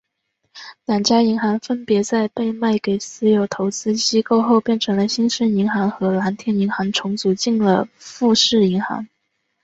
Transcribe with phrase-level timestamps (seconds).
[0.85, 9.07] 两家银行分别在被卖给私有投资机构后变成了新生银行和蓝天银行重组进了富士银行。